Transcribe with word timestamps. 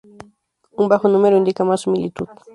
Un 0.71 0.87
bajo 0.89 1.07
número 1.09 1.37
indica 1.37 1.63
más 1.63 1.81
similitud. 1.81 2.25